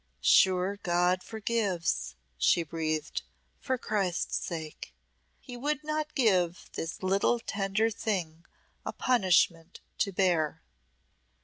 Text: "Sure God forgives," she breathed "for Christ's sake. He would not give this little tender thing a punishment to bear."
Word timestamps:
"Sure 0.23 0.77
God 0.81 1.21
forgives," 1.21 2.15
she 2.39 2.63
breathed 2.63 3.21
"for 3.59 3.77
Christ's 3.77 4.35
sake. 4.37 4.95
He 5.39 5.55
would 5.55 5.83
not 5.83 6.15
give 6.15 6.71
this 6.73 7.03
little 7.03 7.39
tender 7.39 7.91
thing 7.91 8.43
a 8.83 8.93
punishment 8.93 9.79
to 9.99 10.11
bear." 10.11 10.63